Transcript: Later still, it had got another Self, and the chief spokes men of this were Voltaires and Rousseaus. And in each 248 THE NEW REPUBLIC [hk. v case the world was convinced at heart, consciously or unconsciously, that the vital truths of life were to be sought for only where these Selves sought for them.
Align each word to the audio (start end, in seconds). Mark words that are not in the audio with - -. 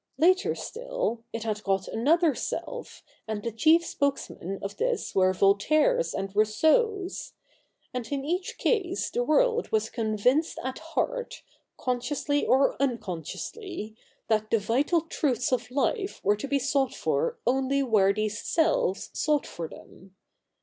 Later 0.17 0.55
still, 0.55 1.23
it 1.31 1.43
had 1.43 1.61
got 1.61 1.87
another 1.87 2.33
Self, 2.33 3.03
and 3.27 3.43
the 3.43 3.51
chief 3.51 3.85
spokes 3.85 4.31
men 4.31 4.57
of 4.63 4.77
this 4.77 5.13
were 5.13 5.31
Voltaires 5.31 6.15
and 6.15 6.35
Rousseaus. 6.35 7.33
And 7.93 8.07
in 8.11 8.25
each 8.25 8.57
248 8.57 8.63
THE 8.63 8.79
NEW 8.79 8.95
REPUBLIC 8.95 8.95
[hk. 8.95 8.95
v 8.95 8.95
case 8.97 9.09
the 9.11 9.23
world 9.23 9.71
was 9.71 9.89
convinced 9.91 10.57
at 10.63 10.79
heart, 10.79 11.43
consciously 11.77 12.47
or 12.47 12.81
unconsciously, 12.81 13.95
that 14.27 14.49
the 14.49 14.57
vital 14.57 15.01
truths 15.01 15.51
of 15.51 15.69
life 15.69 16.19
were 16.23 16.35
to 16.35 16.47
be 16.47 16.57
sought 16.57 16.95
for 16.95 17.37
only 17.45 17.83
where 17.83 18.11
these 18.11 18.41
Selves 18.41 19.11
sought 19.13 19.45
for 19.45 19.67
them. 19.67 20.15